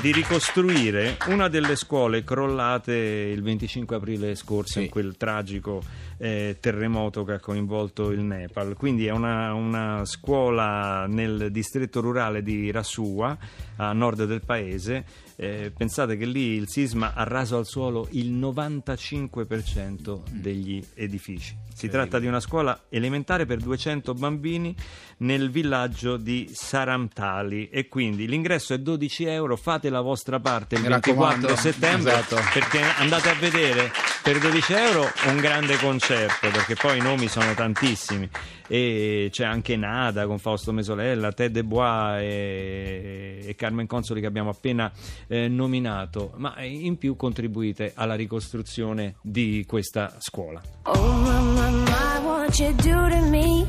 di 0.00 0.12
ricostruire 0.14 1.16
una 1.26 1.48
delle 1.48 1.74
scuole 1.74 2.22
crollate 2.22 2.92
il 2.94 3.42
25 3.42 3.96
aprile 3.96 4.34
scorso 4.36 4.74
Sì. 4.78 4.84
in 4.84 4.88
quel 4.88 5.16
tragico 5.16 5.82
eh, 6.18 6.56
terremoto 6.60 7.24
che 7.24 7.32
ha 7.32 7.40
coinvolto 7.40 8.10
il 8.12 8.20
Nepal. 8.20 8.76
Quindi 8.76 9.06
è 9.06 9.10
una, 9.10 9.52
una 9.54 10.04
scuola 10.04 11.06
nel 11.08 11.48
distretto 11.50 12.00
rurale 12.00 12.42
di 12.44 12.70
Rasua, 12.70 13.36
a 13.76 13.92
nord 13.92 14.24
del 14.24 14.42
paese. 14.44 15.04
Eh, 15.36 15.72
pensate 15.76 16.16
che 16.16 16.26
lì 16.26 16.54
il 16.54 16.68
sisma 16.68 17.12
ha 17.14 17.24
raso 17.24 17.56
al 17.56 17.66
suolo 17.66 18.06
il 18.12 18.32
95% 18.32 20.20
degli 20.30 20.82
edifici. 20.94 21.56
Si 21.74 21.88
tratta 21.88 22.20
di 22.20 22.26
una 22.26 22.38
scuola 22.38 22.84
elementare 22.88 23.46
per 23.46 23.58
200 23.58 24.14
bambini 24.14 24.74
nel 25.18 25.50
villaggio 25.50 26.16
di 26.16 26.48
Saramtali 26.52 27.68
e 27.68 27.88
quindi 27.88 28.28
l'ingresso 28.28 28.74
è 28.74 28.78
12 28.78 29.24
euro, 29.24 29.56
fate 29.56 29.90
la 29.90 30.00
vostra 30.00 30.38
parte 30.38 30.76
il 30.76 30.82
Mi 30.82 30.88
24 30.88 31.24
raccomando. 31.24 31.56
settembre 31.56 32.12
Esatto. 32.12 32.36
perché 32.52 32.80
andate 32.80 33.28
a 33.28 33.34
vedere 33.34 33.90
per 34.22 34.38
12 34.38 34.72
euro 34.72 35.04
un 35.26 35.36
grande 35.38 35.76
concerto 35.78 36.48
perché 36.50 36.74
poi 36.76 36.98
i 36.98 37.00
nomi 37.00 37.26
sono 37.26 37.52
tantissimi 37.54 38.28
e 38.68 39.28
c'è 39.32 39.44
anche 39.44 39.76
Nada 39.76 40.26
con 40.26 40.38
Fausto 40.38 40.72
Mesolella, 40.72 41.32
Ted 41.32 41.52
De 41.52 41.64
Bois 41.64 42.20
e, 42.22 43.44
e 43.46 43.54
Carmen 43.56 43.86
Consoli 43.86 44.20
che 44.20 44.26
abbiamo 44.26 44.50
appena 44.50 44.90
eh, 45.28 45.48
nominato 45.48 46.32
ma 46.36 46.54
in 46.62 46.96
più 46.98 47.16
contribuite 47.16 47.92
alla 47.94 48.14
ricostruzione 48.14 49.16
di 49.22 49.64
questa 49.66 50.14
scuola. 50.18 50.60
Oh 50.84 51.12
my, 51.12 51.42
my, 51.42 51.70
my, 51.70 52.24
what 52.24 52.58
you 52.58 52.72
do 52.76 53.08
to 53.08 53.20
me? 53.28 53.66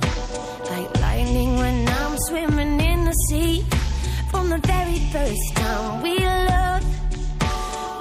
Like 0.70 1.00
lightning 1.00 1.58
when 1.58 1.88
I'm 1.88 2.18
swimming 2.28 2.80
in 2.80 3.06
the 3.06 3.14
sea. 3.28 3.64
From 4.30 4.50
the 4.50 4.60
very 4.68 5.00
first 5.12 5.56
time 5.56 6.02
we 6.02 6.20
loved 6.20 6.86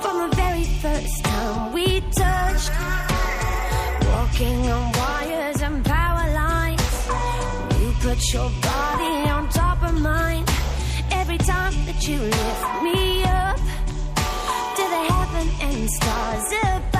From 0.01 0.29
the 0.29 0.37
very 0.37 0.65
first 0.81 1.25
time 1.25 1.73
we 1.73 2.01
touched 2.11 2.73
Walking 4.11 4.71
on 4.71 4.93
wires 4.93 5.63
and 5.63 5.85
power 5.85 6.33
lines. 6.35 7.09
You 7.81 7.93
put 8.01 8.33
your 8.33 8.51
body 8.63 9.31
on 9.31 9.49
top 9.51 9.83
of 9.85 10.01
mine. 10.01 10.45
Every 11.13 11.39
time 11.39 11.73
that 11.87 12.09
you 12.09 12.19
lift 12.19 12.83
me 12.83 13.14
heaven 15.45 15.81
and 15.81 15.91
stars 15.91 16.53
above 16.63 16.95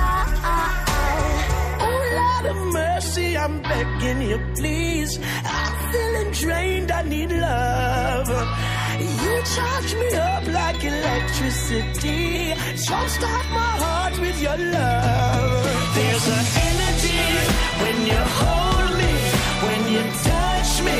Oh, 1.87 2.01
Lord 2.19 2.55
of 2.55 2.73
mercy, 2.73 3.37
I'm 3.37 3.61
begging 3.61 4.21
you, 4.29 4.39
please. 4.55 5.19
I'm 5.43 5.91
feeling 5.91 6.31
drained, 6.31 6.91
I 6.91 7.01
need 7.03 7.31
love. 7.31 8.29
You 8.99 9.41
charge 9.55 9.95
me 9.95 10.13
up 10.15 10.47
like 10.47 10.83
electricity. 10.83 12.53
So 12.77 12.95
start 13.07 13.45
my 13.51 13.73
heart 13.83 14.19
with 14.19 14.41
your 14.41 14.57
love. 14.57 15.63
There's 15.95 16.27
an 16.37 16.45
energy 16.69 17.23
when 17.81 17.97
you 18.11 18.21
hold 18.39 18.91
me, 19.01 19.13
when 19.67 19.81
you 19.93 20.03
touch 20.29 20.71
me. 20.87 20.97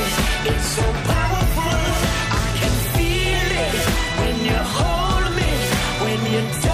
It's 0.51 0.67
so 0.77 0.85
powerful, 1.13 1.81
I 2.43 2.47
can 2.59 2.75
feel 2.95 3.49
it 3.65 3.75
when 4.19 4.35
you 4.49 4.59
hold 4.77 5.35
me, 5.39 5.51
when 6.03 6.19
you 6.33 6.64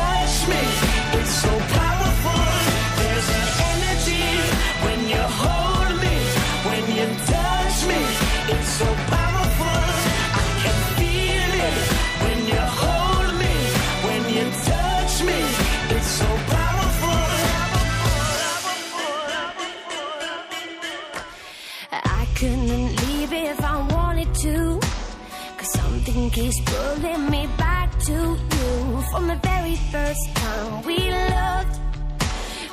From 29.11 29.27
the 29.27 29.35
very 29.43 29.75
first 29.91 30.35
time 30.35 30.83
we 30.83 30.97
loved. 31.11 31.75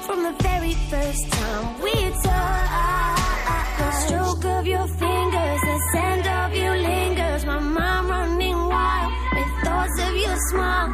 From 0.07 0.23
the 0.23 0.35
very 0.41 0.75
first 0.91 1.33
time 1.33 1.81
we 1.83 1.93
touched. 2.23 3.79
The 3.79 3.91
stroke 4.03 4.45
of 4.45 4.67
your 4.67 4.87
fingers, 4.87 5.61
the 5.69 5.79
scent 5.93 6.27
of 6.41 6.55
you 6.55 6.71
lingers. 6.71 7.45
My 7.45 7.59
mind 7.59 8.09
running 8.09 8.57
wild 8.57 9.13
with 9.35 9.53
thoughts 9.65 10.01
of 10.07 10.15
your 10.25 10.37
smile. 10.51 10.91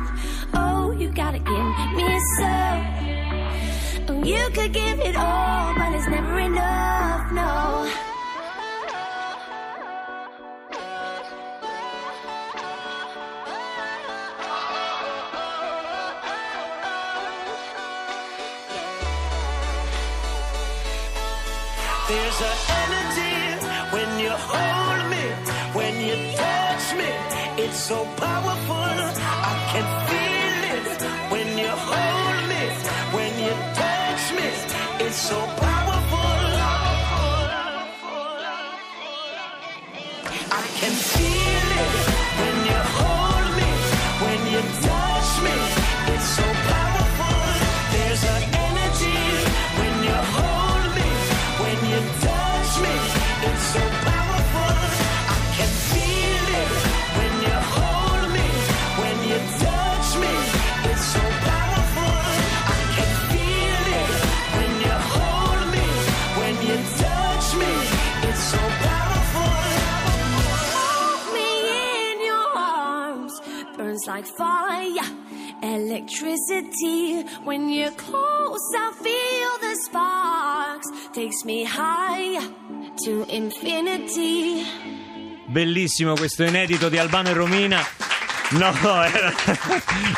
Oh, 0.54 0.90
you 0.98 1.08
gotta 1.10 1.38
give 1.38 1.68
me 1.98 2.08
some. 2.38 2.80
Oh, 4.08 4.22
you 4.24 4.42
could 4.54 4.72
give 4.72 4.98
it 5.00 5.16
all, 5.16 5.74
but 5.76 5.92
it's 5.94 6.08
never 6.08 6.38
enough, 6.38 7.03
so 27.84 28.02
powerful, 28.16 28.74
I 28.74 29.54
can 29.72 29.86
feel 30.08 30.56
it 30.72 31.02
when 31.30 31.58
you 31.58 31.68
hold 31.68 32.48
me, 32.48 32.64
when 33.14 33.32
you 33.44 33.52
touch 33.74 34.24
me. 34.32 35.06
It's 35.06 35.16
so 35.16 35.36
powerful. 35.36 35.63
Like 74.14 74.26
fire 74.38 75.10
electricity. 75.62 77.24
When 77.42 77.68
you're 77.68 77.90
close, 77.96 78.66
I 78.76 78.92
feel 79.02 79.52
the 79.60 79.74
sparks. 79.86 80.86
Takes 81.12 81.44
me 81.44 81.64
high 81.64 82.38
to 83.04 83.24
infinity. 83.28 84.62
Bellissimo 85.46 86.14
questo 86.14 86.44
inedito 86.44 86.88
di 86.88 86.98
Albano 86.98 87.30
e 87.30 87.32
Romina. 87.32 88.03
No, 88.50 88.70
era 89.02 89.32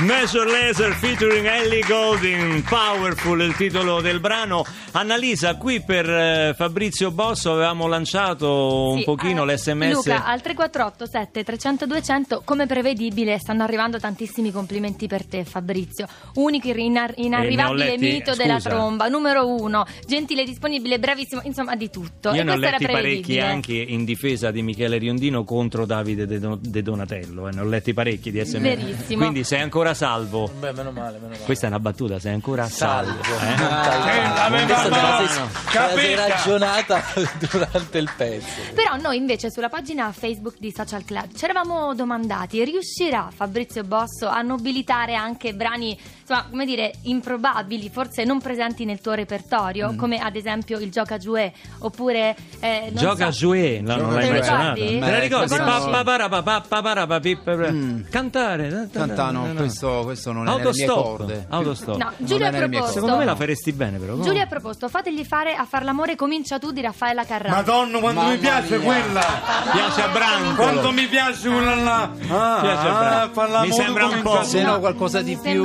Measure 0.00 0.50
Laser 0.50 0.92
featuring 0.94 1.46
Ellie 1.46 1.82
Golding, 1.86 2.62
Powerful 2.64 3.40
il 3.40 3.54
titolo 3.56 4.00
del 4.02 4.20
brano. 4.20 4.64
Annalisa, 4.92 5.54
qui 5.56 5.82
per 5.82 6.10
eh, 6.10 6.54
Fabrizio 6.56 7.10
Bosso 7.12 7.52
avevamo 7.52 7.86
lanciato 7.86 8.90
un 8.90 8.98
Sì, 8.98 9.04
pochino 9.04 9.48
eh, 9.48 9.54
l'SMS. 9.54 9.92
Luca, 9.92 10.24
al 10.26 10.42
348 10.42 11.06
7 11.06 11.44
300 11.44 11.86
200, 11.86 12.42
come 12.44 12.66
prevedibile, 12.66 13.38
stanno 13.38 13.62
arrivando 13.62 13.98
tantissimi 13.98 14.50
complimenti 14.50 15.06
per 15.06 15.24
te, 15.24 15.44
Fabrizio. 15.44 16.06
Unico 16.34 16.68
inar- 16.68 17.14
inarrivabile 17.16 17.90
letti- 17.90 18.04
mito 18.12 18.34
della 18.34 18.54
scusa. 18.58 18.68
tromba, 18.70 19.08
numero 19.08 19.46
uno, 19.48 19.86
gentile, 20.06 20.44
disponibile, 20.44 20.98
bravissimo, 20.98 21.40
insomma, 21.44 21.74
di 21.76 21.88
tutto. 21.90 22.32
Io 22.34 22.40
e 22.40 22.44
ne 22.44 22.50
ho 22.52 22.56
letti 22.56 22.86
parecchi 22.86 23.38
anche 23.40 23.74
in 23.74 24.04
difesa 24.04 24.50
di 24.50 24.60
Michele 24.62 24.98
Riondino 24.98 25.44
contro 25.44 25.86
Davide 25.86 26.26
De, 26.26 26.38
Don- 26.38 26.58
De 26.60 26.82
Donatello. 26.82 27.48
eh, 27.48 27.52
Ne 27.52 27.60
ho 27.60 27.64
letti 27.64 27.94
parecchi 27.94 28.15
di 28.20 28.44
SMS. 28.44 28.60
Verissimo. 28.60 29.18
Quindi 29.22 29.44
sei 29.44 29.60
ancora 29.60 29.94
salvo. 29.94 30.48
Beh, 30.58 30.72
meno 30.72 30.90
male, 30.92 31.18
meno 31.18 31.28
male. 31.32 31.44
Questa 31.44 31.66
è 31.66 31.68
una 31.68 31.80
battuta, 31.80 32.18
sei 32.18 32.32
ancora 32.34 32.68
salvo. 32.68 33.22
Salvo. 33.22 33.34
eh? 33.44 34.64
Questa 34.66 34.82
te 34.82 34.88
la 34.90 35.24
sei 35.26 35.48
Capita. 35.72 36.26
ragionata 36.28 37.02
durante 37.50 37.98
il 37.98 38.10
pezzo. 38.16 38.46
Però 38.74 38.96
noi 38.96 39.16
invece 39.16 39.50
sulla 39.50 39.68
pagina 39.68 40.10
Facebook 40.12 40.56
di 40.58 40.72
Social 40.74 41.04
Club 41.04 41.34
ci 41.34 41.44
eravamo 41.44 41.94
domandati, 41.94 42.62
riuscirà 42.64 43.28
Fabrizio 43.34 43.82
Bosso 43.84 44.28
a 44.28 44.40
nobilitare 44.42 45.14
anche 45.14 45.54
brani, 45.54 45.96
insomma, 46.20 46.46
come 46.48 46.64
dire, 46.64 46.92
improbabili, 47.02 47.88
forse 47.90 48.24
non 48.24 48.40
presenti 48.40 48.84
nel 48.84 49.00
tuo 49.00 49.12
repertorio, 49.12 49.92
Mm. 49.92 49.96
come 49.96 50.18
ad 50.18 50.34
esempio 50.36 50.78
il 50.78 50.90
Gioca 50.90 51.18
Jouet, 51.18 51.52
oppure... 51.80 52.34
eh, 52.60 52.90
non 52.92 53.02
Gioca 53.02 53.26
a 53.26 53.30
so, 53.32 53.38
jouer, 53.46 53.82
no, 53.82 53.96
non 53.96 54.14
l'hai 54.14 54.30
menzionato. 54.30 54.74
Te 54.84 54.98
la 54.98 55.18
ricordi? 55.18 55.50
lo 55.50 55.56
conosci? 55.56 55.90
Pa- 55.90 55.90
pa- 55.90 56.04
para- 56.04 56.28
pa- 56.28 56.42
pa- 56.42 56.60
pa- 56.60 56.82
para- 56.82 57.06
pa- 57.06 57.20
pi- 57.20 57.36
pa- 57.36 57.56
pa- 57.56 57.70
Cantare. 58.10 58.88
Cantano, 58.92 59.52
questo, 59.54 60.00
questo 60.04 60.32
non 60.32 60.46
è 60.48 60.50
nelle 60.50 60.70
mie 60.72 60.84
Autostop. 60.84 61.04
corde. 61.04 61.46
Autostop. 61.48 61.96
No, 61.96 62.12
Giulia 62.18 62.48
ha 62.48 62.52
proposto... 62.52 62.92
Secondo 62.92 63.16
me 63.16 63.24
la 63.24 63.36
faresti 63.36 63.72
bene 63.72 63.98
però. 63.98 64.18
Giulia 64.20 64.42
ha 64.42 64.46
proposto, 64.46 64.88
fategli 64.88 65.24
fare 65.24 65.54
a 65.54 65.64
far 65.64 65.84
l'amore 65.84 66.16
comincia 66.16 66.58
tu 66.58 66.70
di 66.70 66.80
Raffaella 66.80 67.24
Carrà. 67.24 67.50
Madonna, 67.50 67.98
quando 67.98 68.20
Mamma 68.20 68.32
mi 68.32 68.38
piace 68.38 68.78
mia. 68.78 68.86
quella! 68.86 69.24
Piace 69.72 70.02
a 70.02 70.08
Branco. 70.08 70.62
Quanto 70.62 70.92
mi 70.92 71.06
piace 71.06 71.48
quella 71.48 71.74
là! 71.74 72.02
Ah, 72.28 72.58
Piace 72.60 72.88
a 72.88 73.20
ah, 73.22 73.28
Branco. 73.28 73.66
Mi 73.66 73.72
sembra 73.72 74.06
un 74.06 74.22
po'- 74.22 74.42
Se 74.44 74.62
no 74.62 74.78
qualcosa 74.80 75.22
di 75.22 75.36
più... 75.36 75.64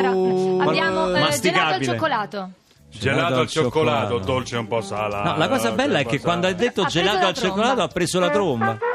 Abbiamo 0.60 1.13
eh, 1.15 1.39
gelato 1.39 1.74
al 1.75 1.83
cioccolato. 1.83 2.50
Gelato 2.89 3.39
al 3.39 3.48
cioccolato, 3.48 4.19
dolce 4.19 4.57
un 4.57 4.67
po' 4.67 4.81
salato. 4.81 5.29
No, 5.29 5.38
la 5.38 5.48
cosa 5.48 5.71
bella 5.71 6.00
è 6.00 6.05
che 6.05 6.19
quando 6.19 6.48
hai 6.48 6.55
detto 6.55 6.81
Ha 6.81 6.83
preso 6.83 7.00
gelato 7.00 7.19
la 7.21 7.27
al 7.27 7.33
cioccolato 7.33 7.81
ha 7.81 7.88
preso 7.88 8.19
la 8.19 8.29
tromba. 8.29 8.77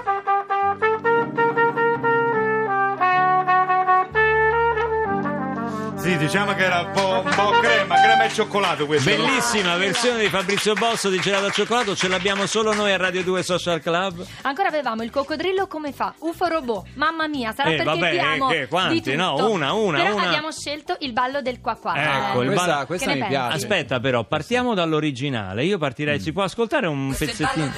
Sì, 6.06 6.16
diciamo 6.18 6.54
che 6.54 6.62
era 6.64 6.82
un 6.82 6.92
po', 6.92 7.22
un 7.24 7.34
po' 7.34 7.50
crema, 7.58 7.96
crema 7.96 8.22
e 8.24 8.30
cioccolato 8.32 8.86
questo. 8.86 9.10
no? 9.10 9.16
Bellissima 9.16 9.76
versione 9.76 10.20
di 10.20 10.28
Fabrizio 10.28 10.74
Bosso 10.74 11.08
di 11.10 11.18
gelato 11.18 11.46
al 11.46 11.52
cioccolato, 11.52 11.96
ce 11.96 12.06
l'abbiamo 12.06 12.46
solo 12.46 12.72
noi 12.74 12.92
a 12.92 12.96
Radio 12.96 13.24
2 13.24 13.42
Social 13.42 13.80
Club. 13.80 14.24
Ancora 14.42 14.68
avevamo 14.68 15.02
il 15.02 15.10
coccodrillo 15.10 15.66
come 15.66 15.90
fa? 15.92 16.14
UFO 16.18 16.46
robot. 16.46 16.86
Mamma 16.94 17.26
mia, 17.26 17.52
sarà 17.52 17.70
Eh, 17.70 17.76
perché 17.78 17.98
vabbè, 17.98 18.10
ti 18.12 18.18
amo 18.18 18.50
eh, 18.50 18.54
che, 18.54 18.66
quanti? 18.68 18.94
di 18.94 19.00
tutto. 19.02 19.16
No, 19.16 19.50
una, 19.50 19.72
una, 19.72 19.98
Però 20.00 20.14
una. 20.14 20.26
abbiamo 20.26 20.52
scelto 20.52 20.96
il 21.00 21.12
ballo 21.12 21.42
del 21.42 21.60
qua 21.60 21.74
qua. 21.74 21.94
Ecco, 21.96 22.42
il 22.42 22.48
Questa, 22.50 22.66
ballo- 22.66 22.86
questa 22.86 23.06
Che 23.06 23.10
ne 23.12 23.16
mi 23.16 23.26
pensi? 23.26 23.36
piace. 23.36 23.56
Aspetta 23.56 23.98
però, 23.98 24.22
partiamo 24.24 24.74
dall'originale. 24.74 25.64
Io 25.64 25.76
partirei, 25.78 26.20
si 26.20 26.32
può 26.32 26.44
ascoltare 26.44 26.86
un 26.86 27.12
pezzettino? 27.18 27.72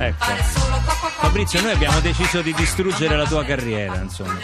Ecco. 0.00 0.24
Fabrizio, 1.20 1.60
noi 1.60 1.70
abbiamo 1.72 2.00
deciso 2.00 2.40
di 2.42 2.52
distruggere 2.54 3.16
la 3.16 3.26
tua 3.26 3.44
carriera, 3.44 3.94
insomma. 4.00 4.36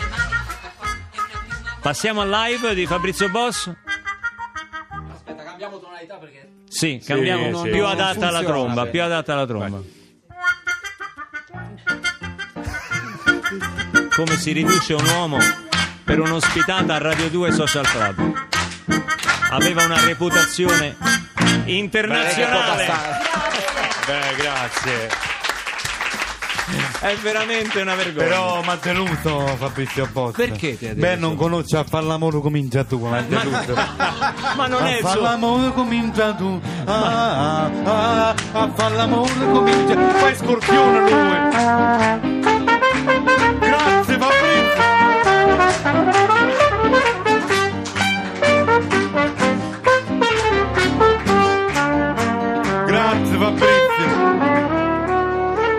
Passiamo 1.86 2.22
al 2.22 2.28
live 2.28 2.74
di 2.74 2.84
Fabrizio 2.84 3.28
Boss? 3.28 3.70
Aspetta, 5.12 5.44
cambiamo 5.44 5.78
tonalità 5.78 6.16
perché... 6.16 6.50
Sì, 6.68 7.00
cambiamo 7.06 7.62
sì. 7.62 7.70
più 7.70 7.82
Non 7.82 7.92
adatta 7.92 8.26
alla 8.26 8.38
funziona 8.38 8.60
tromba, 8.60 8.86
più 8.86 9.02
adatta 9.04 9.32
alla 9.34 9.46
tromba. 9.46 9.80
Come 14.16 14.36
si 14.36 14.50
riduce 14.50 14.94
un 14.94 15.06
uomo 15.14 15.38
per 16.02 16.18
un'ospitata 16.18 16.94
a 16.94 16.98
Radio 16.98 17.30
2 17.30 17.52
Social 17.52 17.86
Club? 17.86 18.32
Aveva 19.50 19.84
una 19.84 20.04
reputazione 20.04 20.96
internazionale. 21.66 22.86
Beh, 24.06 24.34
grazie. 24.36 25.35
È 27.00 27.14
veramente 27.22 27.80
una 27.80 27.94
vergogna. 27.94 28.26
Però 28.26 28.60
mi 28.62 28.68
ha 28.68 28.76
tenuto 28.76 29.46
Fabrizio 29.56 30.08
Bossa. 30.10 30.36
Perché 30.36 30.76
ti 30.76 30.86
ha 30.88 30.94
Beh, 30.94 31.00
tenuto? 31.00 31.26
non 31.26 31.36
conosce 31.36 31.76
a 31.76 31.84
far 31.84 32.02
l'amore 32.02 32.40
comincia 32.40 32.82
tu, 32.84 33.04
ha 33.04 33.22
tenuto. 33.22 33.74
Ma 34.56 34.66
non 34.66 34.84
è 34.84 34.94
a 34.94 34.96
il 34.96 35.02
far 35.02 35.18
l'amore 35.18 35.72
comincia 35.72 36.32
tu. 36.34 36.60
Ah, 36.84 37.64
ah, 37.64 37.70
ah, 37.84 38.34
a 38.52 38.70
far 38.74 38.92
l'amore 38.92 39.32
comincia. 39.52 40.10
Fai 40.18 40.34
scorpione 40.34 41.00
lui. 41.00 41.44
Grazie 43.60 44.18
Fabrizio. 44.18 45.86
Grazie 52.86 53.36
Fabrizio. 53.36 54.06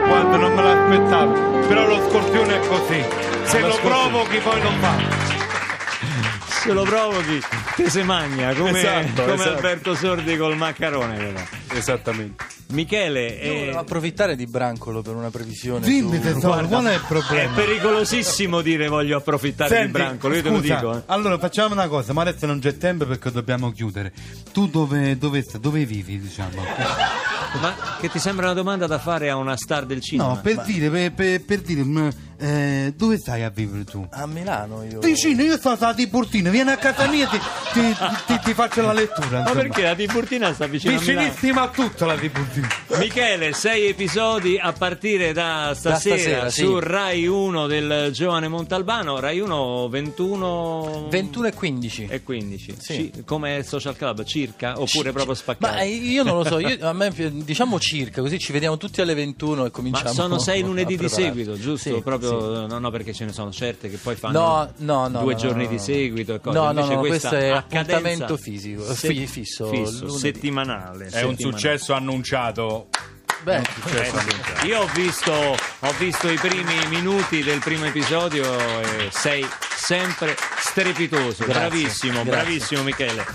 Guarda, 0.07 0.37
non 0.37 0.53
me 0.53 0.61
l'aspettavo. 0.87 1.67
Però 1.67 1.85
lo 1.87 2.09
scorpione 2.09 2.55
è 2.61 2.67
così. 2.67 3.03
Se 3.43 3.59
lo 3.59 3.67
lo 3.67 3.75
provochi 3.77 4.37
poi 4.39 4.61
non 4.61 4.79
va. 4.79 4.95
Se 6.47 6.73
lo 6.73 6.83
provochi, 6.83 7.41
te 7.75 7.89
se 7.89 8.03
magna, 8.03 8.53
come, 8.53 8.79
Esatto, 8.79 9.21
come 9.21 9.33
esatto. 9.35 9.49
Alberto 9.55 9.95
Sordi 9.95 10.37
col 10.37 10.57
maccarone. 10.57 11.15
però. 11.17 11.39
Esattamente. 11.77 12.46
Michele, 12.69 13.27
Io 13.27 13.51
è, 13.53 13.59
volevo 13.59 13.79
approfittare 13.79 14.35
di 14.35 14.45
Brancolo 14.45 15.01
per 15.01 15.15
una 15.15 15.29
previsione. 15.29 15.85
Dimmi 15.85 16.17
su- 16.17 16.21
tesoro, 16.21 16.67
qual 16.67 16.85
è 16.85 16.93
il 16.95 16.99
è 17.01 17.05
problema? 17.07 17.53
pericolosissimo 17.55 18.61
dire 18.61 18.87
voglio 18.89 19.17
approfittare 19.17 19.69
di 19.69 19.75
Senti, 19.75 19.91
Brancolo, 19.91 20.35
io 20.35 20.41
te 20.41 20.49
lo 20.49 20.57
scusa, 20.59 20.75
dico. 20.75 20.95
eh. 20.97 21.01
Allora 21.05 21.37
facciamo 21.37 21.73
una 21.73 21.87
cosa, 21.87 22.11
ma 22.13 22.21
adesso 22.23 22.45
non 22.45 22.59
c'è 22.59 22.75
tempo 22.77 23.05
perché 23.05 23.31
dobbiamo 23.31 23.71
chiudere. 23.71 24.11
Tu 24.51 24.67
dove, 24.67 25.17
dove, 25.17 25.43
dove 25.59 25.85
vivi, 25.85 26.19
diciamo? 26.19 26.61
Ma 27.61 27.73
che 28.01 28.09
ti 28.09 28.19
sembra 28.19 28.45
una 28.47 28.53
domanda 28.55 28.85
da 28.87 28.99
fare 28.99 29.29
a 29.29 29.37
una 29.37 29.55
star 29.55 29.85
del 29.85 30.01
cinema? 30.01 30.33
No, 30.33 30.41
per 30.41 30.61
dire, 30.63 30.89
per, 30.89 31.13
per- 31.13 31.45
per 31.45 31.61
dire, 31.61 31.83
mm, 31.83 32.07
eh, 32.39 32.93
dove 32.95 33.17
stai 33.17 33.43
a 33.43 33.49
vivere 33.49 33.83
tu? 33.83 34.05
A 34.11 34.25
Milano 34.27 34.83
io. 34.83 34.99
Vicino, 34.99 35.41
io 35.43 35.57
sto 35.57 35.69
a 35.71 35.93
Tiburtino, 35.93 36.49
vieni 36.51 36.69
a 36.71 36.77
casa 36.77 37.07
mia 37.07 37.25
e 37.25 37.29
ti, 37.29 37.39
ti- 37.73 37.95
ti- 38.27 38.39
ti 38.43 38.53
faccio 38.53 38.81
la 38.81 38.93
lettura. 38.93 39.27
Ma 39.29 39.39
insomma. 39.39 39.61
perché 39.61 39.81
la 39.83 39.95
Tiburtina 39.95 40.53
sta 40.53 40.67
vicino 40.67 40.97
a 40.97 40.99
Milano? 40.99 41.19
Vicinissima 41.21 41.61
a 41.63 41.67
tutto 41.69 42.05
la 42.05 42.15
Tiburtina. 42.15 42.67
Michele, 42.99 43.53
sei 43.53 43.87
episodi 43.87 44.57
a 44.57 44.71
partire 44.73 45.33
da 45.33 45.73
stasera, 45.75 46.15
stasera, 46.17 46.49
sì. 46.49 46.61
su 46.61 46.79
Rai 46.79 47.25
1 47.27 47.67
del 47.67 48.09
Giovane 48.11 48.47
Montalbano, 48.47 49.19
Rai 49.19 49.39
1 49.39 49.89
21 49.89 51.07
21 51.09 51.47
e 51.47 51.53
15. 51.53 52.07
e 52.09 52.23
15. 52.23 52.75
Sì. 52.77 52.93
Ci- 52.93 53.23
come 53.25 53.63
Social 53.63 53.95
Club, 53.95 54.23
circa, 54.23 54.79
oppure 54.79 55.11
proprio 55.11 55.33
spaccato? 55.33 55.73
Ma 55.73 55.81
eh, 55.81 55.87
io 55.89 56.23
non 56.23 56.37
lo 56.37 56.43
so, 56.43 56.59
io- 56.59 56.77
a 56.87 56.93
me 56.93 57.11
diciamo 57.43 57.79
circa, 57.79 58.21
così 58.21 58.37
ci 58.39 58.51
vediamo 58.51 58.77
tutti 58.77 59.01
alle 59.01 59.13
21 59.13 59.65
e 59.65 59.71
cominciamo 59.71 60.09
Ma 60.09 60.13
sono 60.13 60.39
sei 60.39 60.61
a 60.61 60.65
lunedì 60.65 60.97
di 60.97 61.09
seguito, 61.09 61.57
giusto? 61.57 61.93
Sì, 61.95 62.01
Proprio, 62.01 62.26
sì. 62.27 62.67
no, 62.67 62.79
no, 62.79 62.89
perché 62.91 63.13
ce 63.13 63.25
ne 63.25 63.33
sono 63.33 63.51
certe 63.51 63.89
che 63.89 63.97
poi 63.97 64.15
fanno 64.15 64.39
No, 64.39 64.73
no, 64.77 65.07
no, 65.07 65.19
due 65.21 65.33
no, 65.33 65.39
giorni 65.39 65.63
no, 65.63 65.69
di 65.69 65.79
seguito 65.79 66.33
e 66.35 66.39
cose. 66.39 66.57
No, 66.57 66.63
no, 66.65 66.79
Invece 66.79 66.93
no, 66.93 66.99
questo 66.99 67.35
è 67.35 67.47
appuntamento 67.49 68.37
fisico, 68.37 68.83
se- 68.93 69.07
fi- 69.09 69.27
fisso, 69.27 69.69
lunedì. 69.69 70.17
settimanale. 70.17 71.07
È 71.07 71.21
un 71.23 71.37
successo 71.37 71.93
annunciato. 71.93 72.87
Beh, 73.43 73.57
Eh, 73.61 74.65
Io 74.67 74.79
ho 74.81 74.87
visto, 74.95 75.31
ho 75.31 75.93
visto 75.99 76.27
i 76.29 76.37
primi 76.37 76.73
minuti 76.89 77.43
del 77.43 77.59
primo 77.59 77.85
episodio 77.85 78.43
e 78.81 79.09
sei 79.11 79.47
sempre 79.75 80.35
strepitoso. 80.59 81.45
Grazie, 81.45 81.53
bravissimo, 81.69 82.23
grazie. 82.23 82.31
bravissimo 82.31 82.83
Michele. 82.83 83.25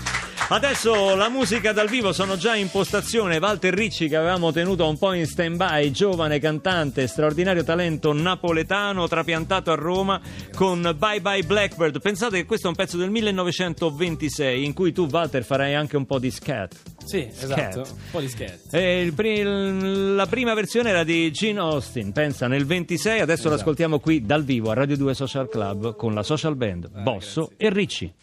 Adesso 0.49 1.15
la 1.15 1.29
musica 1.29 1.71
dal 1.71 1.87
vivo 1.89 2.11
sono 2.13 2.35
già 2.37 2.55
in 2.55 2.69
postazione. 2.69 3.37
Walter 3.37 3.73
Ricci 3.73 4.07
che 4.07 4.17
avevamo 4.17 4.51
tenuto 4.51 4.87
un 4.87 4.97
po' 4.99 5.13
in 5.13 5.25
stand-by, 5.25 5.89
giovane 5.89 6.37
cantante, 6.37 7.07
straordinario 7.07 7.63
talento 7.63 8.13
napoletano, 8.13 9.07
trapiantato 9.07 9.71
a 9.71 9.75
Roma 9.75 10.21
con 10.53 10.95
Bye 10.97 11.21
Bye 11.21 11.43
Blackbird. 11.43 11.99
Pensate 12.01 12.37
che 12.37 12.45
questo 12.45 12.67
è 12.67 12.69
un 12.69 12.75
pezzo 12.75 12.97
del 12.97 13.09
1926 13.09 14.63
in 14.63 14.73
cui 14.73 14.91
tu 14.91 15.07
Walter 15.09 15.43
farai 15.43 15.73
anche 15.73 15.97
un 15.97 16.05
po' 16.05 16.19
di 16.19 16.29
scat. 16.29 16.75
Sì, 17.03 17.27
esatto. 17.27 17.79
Un 17.79 18.11
po' 18.11 18.19
di 18.19 18.27
scherzo. 18.29 18.75
E 18.75 19.11
pri- 19.15 20.13
la 20.13 20.27
prima 20.27 20.53
versione 20.53 20.89
era 20.89 21.03
di 21.03 21.31
Gene 21.31 21.59
Austin, 21.59 22.11
pensa 22.11 22.47
nel 22.47 22.65
26, 22.65 23.21
adesso 23.21 23.49
l'ascoltiamo 23.49 23.99
qui 23.99 24.23
dal 24.23 24.43
vivo 24.43 24.69
a 24.69 24.73
Radio 24.75 24.97
2 24.97 25.13
Social 25.15 25.49
Club 25.49 25.95
con 25.95 26.13
la 26.13 26.21
social 26.23 26.55
band 26.55 26.89
Bosso 27.01 27.51
e 27.57 27.69
Ricci. 27.71 28.13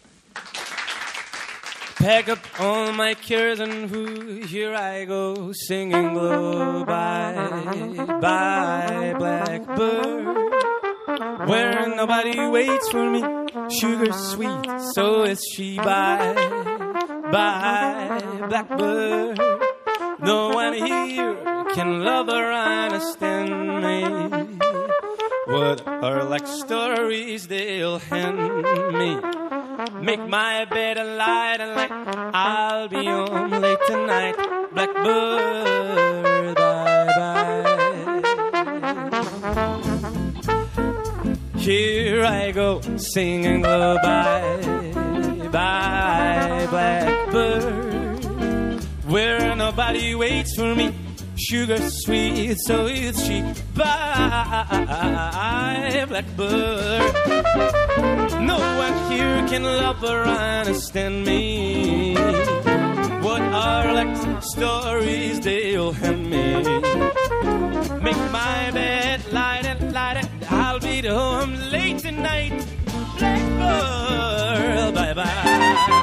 Pack 2.01 2.29
up 2.29 2.39
all 2.59 2.91
my 2.93 3.13
cares 3.13 3.59
and 3.59 3.87
who 3.89 4.41
here 4.41 4.73
I 4.73 5.05
go 5.05 5.51
singing 5.51 6.15
low 6.15 6.83
bye 6.83 8.17
bye 8.19 9.13
blackbird 9.17 10.25
where 11.47 11.87
nobody 11.95 12.39
waits 12.47 12.89
for 12.89 13.07
me 13.07 13.21
sugar 13.69 14.11
sweet 14.11 14.65
so 14.93 15.23
is 15.23 15.45
she 15.53 15.77
bye 15.77 16.33
bye 17.31 18.47
blackbird 18.49 19.37
no 20.21 20.49
one 20.49 20.73
here 20.73 21.35
can 21.73 22.03
love 22.03 22.29
or 22.29 22.51
understand 22.51 23.83
me. 23.83 24.47
What 25.45 25.87
are 25.87 26.23
like 26.23 26.45
stories 26.45 27.47
they'll 27.47 27.99
hand 27.99 28.37
me 28.93 29.40
Make 30.01 30.27
my 30.27 30.65
bed 30.65 30.97
a 30.97 31.03
light 31.03 31.61
and 31.61 31.75
light. 31.75 31.91
I'll 32.33 32.87
be 32.87 33.05
home 33.05 33.51
late 33.51 33.79
tonight. 33.87 34.35
Blackbird, 34.73 36.55
bye 36.55 37.05
bye. 37.17 37.61
Here 41.57 42.23
I 42.25 42.51
go 42.51 42.81
singing 42.97 43.61
goodbye, 43.61 44.91
bye, 45.51 46.67
blackbird. 46.71 47.83
Where 49.05 49.55
nobody 49.55 50.15
waits 50.15 50.55
for 50.55 50.73
me. 50.73 50.95
Sugar 51.35 51.79
sweet, 51.89 52.57
so 52.65 52.87
is 52.87 53.23
she. 53.25 53.43
Bye, 53.75 54.65
blackbird. 56.07 57.45
Here 59.11 59.45
can 59.47 59.63
love 59.63 60.03
or 60.03 60.23
understand 60.23 61.25
me. 61.25 62.15
What 63.21 63.41
are 63.41 63.93
like 63.93 64.43
stories 64.43 65.39
they'll 65.41 65.91
hand 65.91 66.29
me? 66.29 66.53
Make 68.07 68.21
my 68.31 68.71
bed 68.71 69.19
light 69.31 69.65
and 69.65 69.93
light 69.93 70.17
it. 70.23 70.29
I'll 70.51 70.79
be 70.79 71.01
home 71.07 71.53
late 71.71 71.99
tonight. 71.99 72.65
Blackbird, 73.17 74.95
bye 74.95 75.13
bye. 75.13 76.00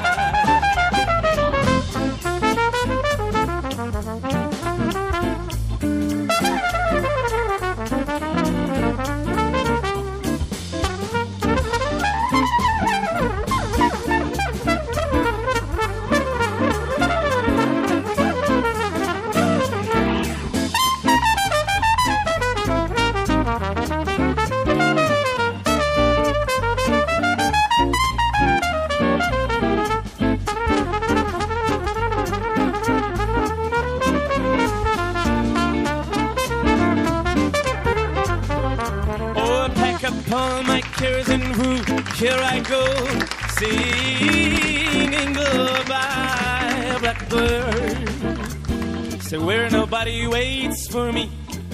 Waits 50.39 50.87
for 50.87 51.11
me, 51.11 51.25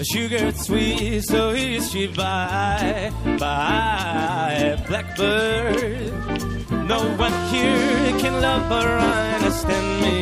a 0.02 0.04
sugar 0.04 0.44
sweet, 0.52 1.22
so 1.30 1.42
is 1.50 1.82
she 1.90 2.04
bye, 2.08 3.12
bye, 3.38 4.76
blackbird. 4.88 6.12
No 6.92 7.00
one 7.24 7.36
here 7.52 8.10
can 8.22 8.34
love 8.46 8.66
or 8.78 8.90
understand 9.36 9.88
me. 10.04 10.18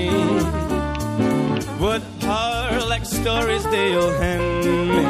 What 1.85 2.03
are 2.25 2.85
like 2.93 3.07
stories 3.21 3.65
they'll 3.73 4.15
hand 4.25 4.65
me? 4.97 5.05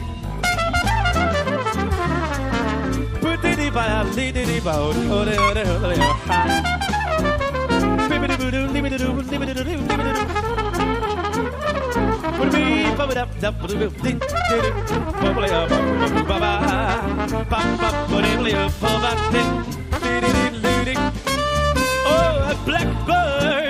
Oh, 22.11 22.51
a 22.51 22.55
blackbird, 22.65 23.68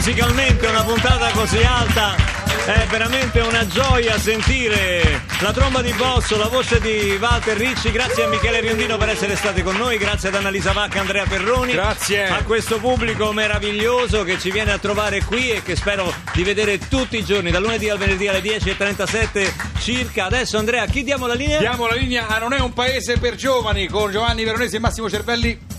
musicalmente 0.00 0.66
una 0.66 0.82
puntata 0.82 1.30
così 1.32 1.62
alta 1.62 2.16
è 2.64 2.86
veramente 2.88 3.40
una 3.40 3.66
gioia 3.66 4.18
sentire 4.18 5.24
la 5.40 5.52
tromba 5.52 5.82
di 5.82 5.92
Bosso, 5.92 6.38
la 6.38 6.46
voce 6.46 6.80
di 6.80 7.18
Walter 7.20 7.54
Ricci. 7.54 7.90
Grazie 7.90 8.24
a 8.24 8.28
Michele 8.28 8.60
Riondino 8.60 8.96
per 8.96 9.10
essere 9.10 9.36
stati 9.36 9.62
con 9.62 9.76
noi, 9.76 9.98
grazie 9.98 10.30
ad 10.30 10.36
Annalisa 10.36 10.72
Vacca 10.72 10.96
e 10.96 10.98
Andrea 11.00 11.26
Perroni. 11.26 11.72
Grazie. 11.72 12.28
A 12.28 12.42
questo 12.44 12.78
pubblico 12.78 13.30
meraviglioso 13.34 14.24
che 14.24 14.38
ci 14.38 14.50
viene 14.50 14.72
a 14.72 14.78
trovare 14.78 15.22
qui 15.22 15.50
e 15.50 15.62
che 15.62 15.76
spero 15.76 16.10
di 16.32 16.44
vedere 16.44 16.78
tutti 16.78 17.18
i 17.18 17.24
giorni, 17.24 17.50
dal 17.50 17.60
lunedì 17.60 17.90
al 17.90 17.98
venerdì 17.98 18.26
alle 18.26 18.40
10.37 18.40 19.52
circa. 19.80 20.24
Adesso 20.24 20.56
Andrea, 20.56 20.86
chi 20.86 21.04
diamo 21.04 21.26
la 21.26 21.34
linea? 21.34 21.58
Diamo 21.58 21.86
la 21.86 21.94
linea 21.94 22.26
a 22.26 22.38
Non 22.38 22.54
è 22.54 22.60
un 22.60 22.72
paese 22.72 23.18
per 23.18 23.34
giovani 23.34 23.86
con 23.86 24.10
Giovanni 24.10 24.44
Veronesi 24.44 24.76
e 24.76 24.78
Massimo 24.78 25.10
Cervelli. 25.10 25.69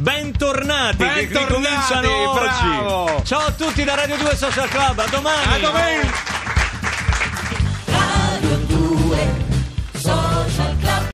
Bentornati, 0.00 0.96
che 0.96 1.04
Bentornati, 1.04 1.52
ricominciano 1.52 2.32
bravo. 2.32 3.12
oggi. 3.12 3.24
Ciao 3.26 3.40
a 3.40 3.52
tutti 3.52 3.84
da 3.84 3.94
Radio 3.96 4.16
2 4.16 4.34
Social 4.34 4.68
Club, 4.70 4.98
a 4.98 5.06
domani. 5.10 5.54
A 5.54 5.58
domenica! 5.58 6.29